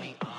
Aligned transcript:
me. 0.00 0.29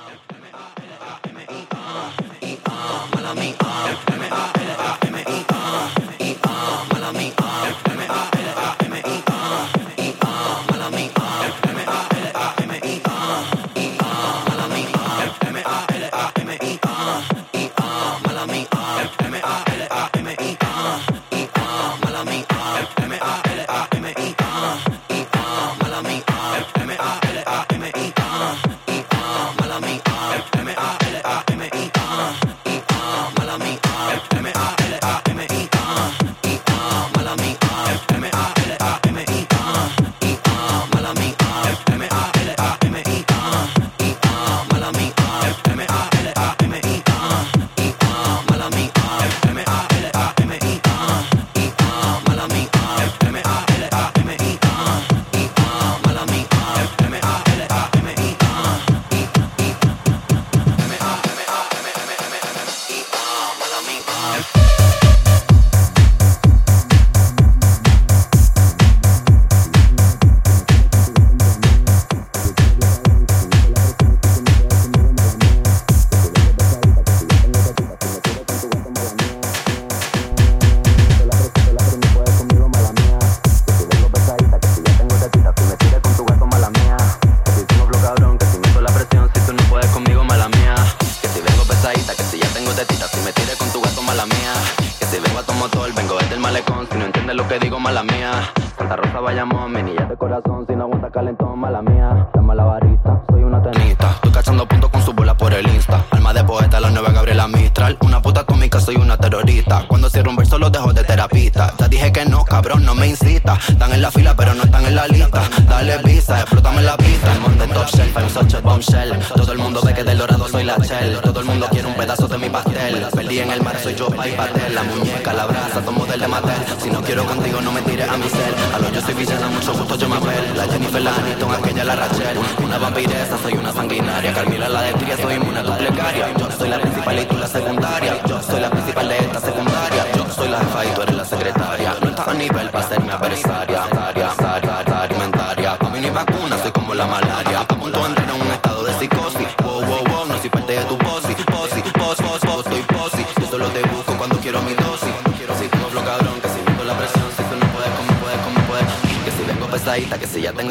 Todo 118.82 119.52
el 119.52 119.60
mundo 119.60 119.80
ve 119.86 119.94
que 119.94 120.04
del 120.04 120.18
dorado 120.18 120.48
soy 120.48 120.64
la 120.64 120.76
shell. 120.78 121.22
Todo 121.22 121.40
el 121.42 121.46
mundo 121.46 121.68
quiere 121.70 121.88
un 121.88 121.94
pedazo 121.94 122.28
de 122.28 122.38
mi 122.40 122.50
pastel. 122.50 123.06
Perdí 123.14 123.40
en 123.40 123.52
el 123.52 123.62
mar, 123.62 123.78
soy 123.80 123.94
yo, 123.94 124.08
pa' 124.10 124.28
y 124.28 124.32
pastel. 124.32 124.74
La 124.74 124.82
muñeca, 124.84 125.34
la 125.34 125.46
brasa, 125.46 125.86
somos 125.86 126.08
del 126.10 126.20
de 126.20 126.28
matar. 126.28 126.66
Si 126.82 126.90
no 126.90 127.00
quiero 127.04 127.24
contigo, 127.26 127.62
no 127.62 127.72
me 127.72 127.82
tires 127.84 128.10
a 128.10 128.18
mi 128.18 128.28
cel. 128.28 128.56
A 128.74 128.80
lo 128.80 128.92
yo 128.92 129.02
soy 129.02 129.14
villana, 129.14 129.48
mucho 129.50 129.74
gusto 129.74 129.96
yo 129.98 130.10
me 130.10 130.16
apel. 130.16 130.58
La 130.58 130.64
Jennifer, 130.64 131.02
la 131.02 131.16
Aniston, 131.16 131.54
aquella 131.54 131.84
la 131.84 131.96
Rachel. 131.96 132.38
Una 132.64 132.78
vampiresa, 132.80 133.38
soy 133.44 133.54
una 133.54 133.72
sanguinaria. 133.72 134.34
Carmila, 134.34 134.68
la 134.68 134.82
de 134.82 135.18
soy 135.22 135.34
inmune 135.36 135.60
a 135.60 135.64
tu. 135.64 136.40
Yo 136.40 136.52
soy 136.58 136.70
la 136.70 136.80
principal 136.80 137.20
y 137.20 137.26
tú 137.26 137.38
la 137.38 137.48
secundaria. 137.48 138.22
Yo 138.28 138.42
soy 138.42 138.62
la 138.62 138.70
principal 138.72 139.08
de 139.08 139.18
esta 139.18 139.40
secundaria. 139.42 140.06
Yo 140.16 140.26
soy 140.34 140.50
la 140.50 140.60
jefa 140.60 140.86
y 140.86 140.88
tú 140.96 141.02
eres 141.04 141.16
la 141.16 141.26
secretaria. 141.26 141.96
No 142.02 142.10
estás 142.10 142.28
a 142.28 142.34
nivel 142.34 142.70
para 142.72 142.88
ser 142.88 143.02
mi 143.02 143.10
adversaria. 143.10 143.91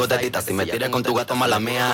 Si 0.01 0.51
me 0.51 0.65
tiras 0.65 0.89
con 0.89 1.03
tu 1.03 1.13
gato, 1.13 1.35
mala 1.35 1.59
mía. 1.59 1.93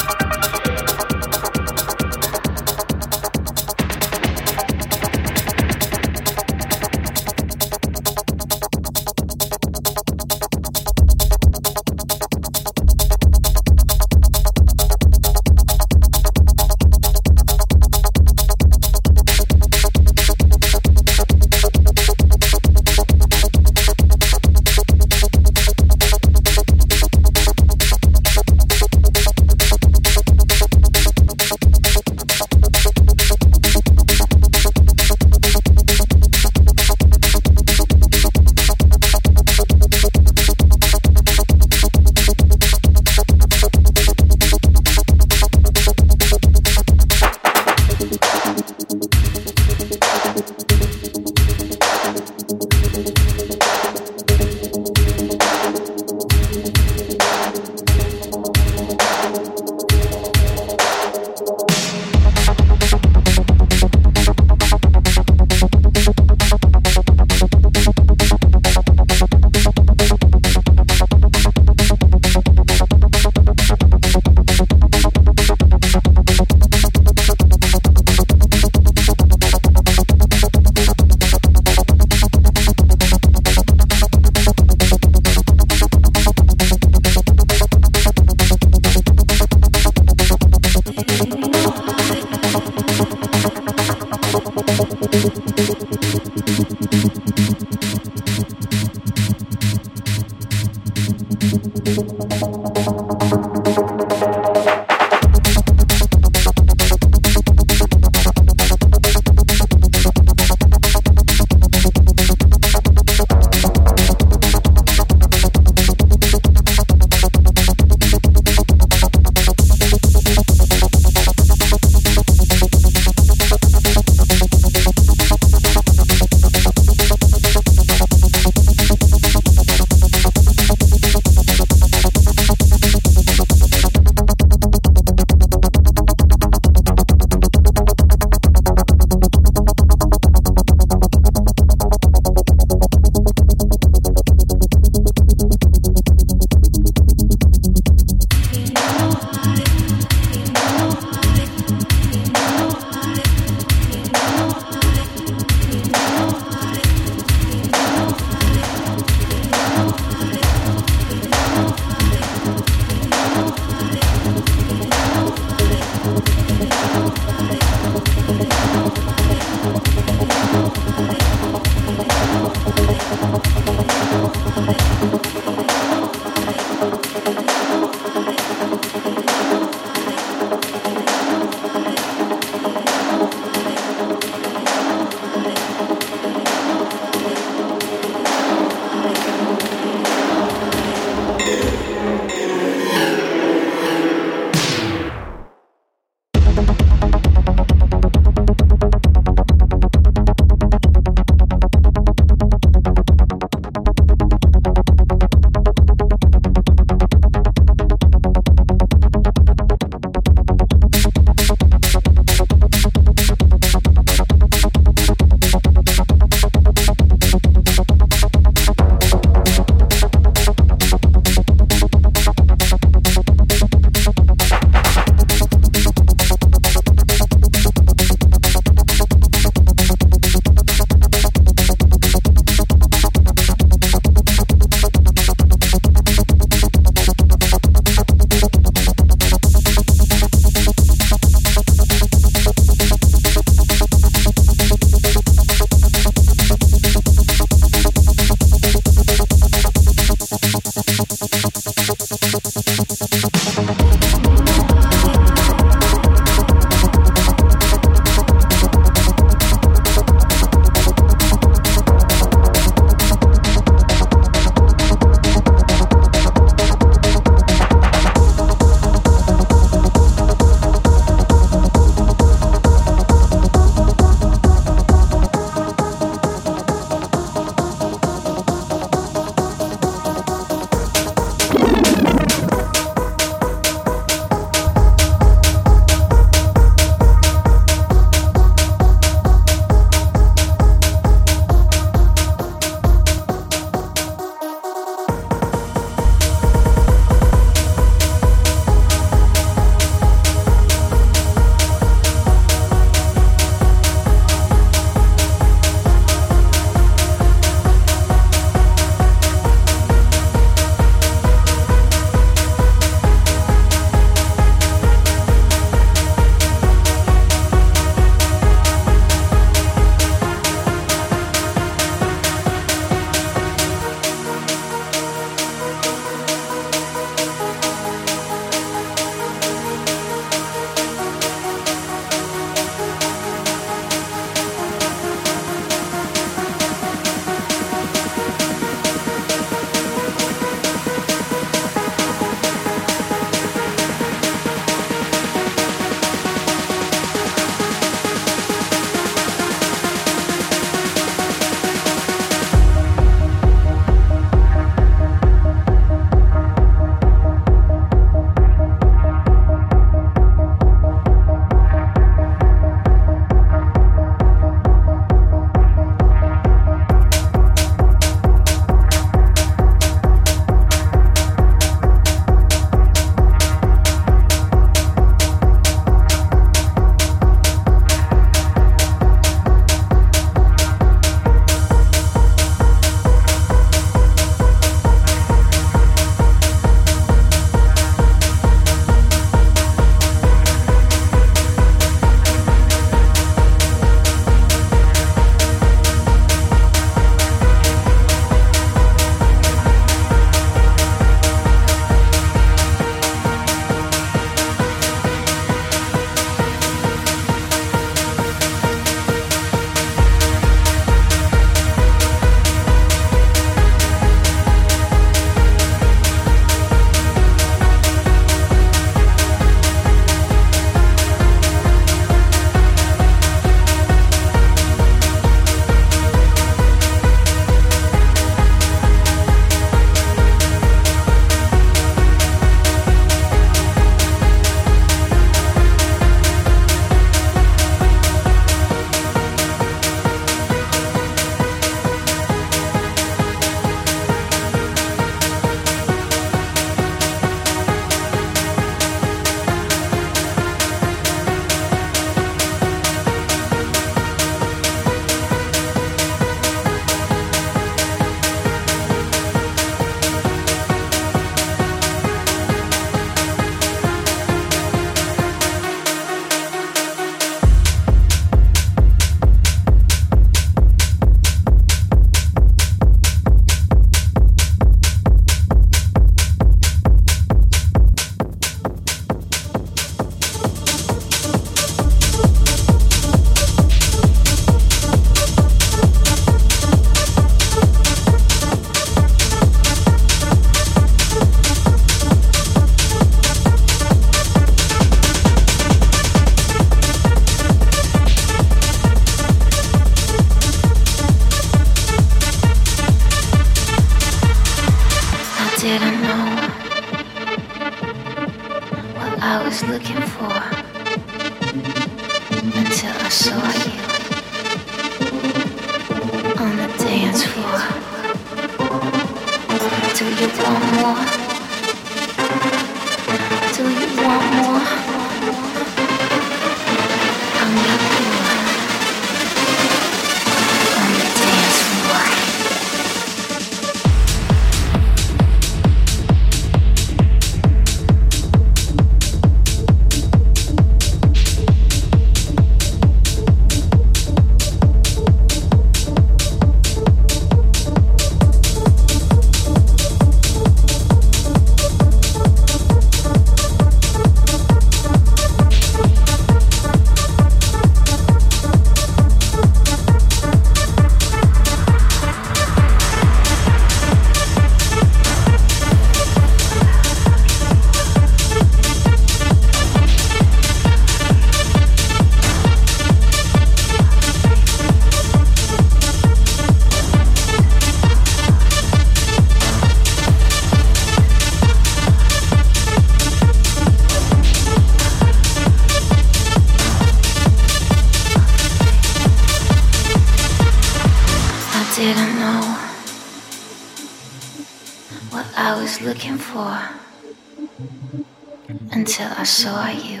saw 599.28 599.68
you 599.68 600.00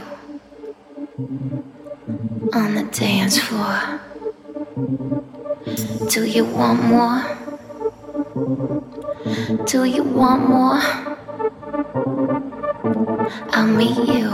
on 2.54 2.74
the 2.74 2.88
dance 2.90 3.38
floor. 3.38 4.00
Do 6.08 6.24
you 6.24 6.46
want 6.46 6.82
more? 6.84 7.22
Do 9.66 9.84
you 9.84 10.02
want 10.02 10.48
more? 10.48 10.80
I'll 13.52 13.66
meet 13.66 13.98
you 14.08 14.28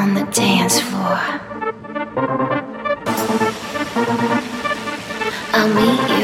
on 0.00 0.14
the 0.14 0.26
dance 0.32 0.80
floor. 0.80 1.20
I'll 5.52 5.68
meet 5.68 6.18
you. 6.18 6.21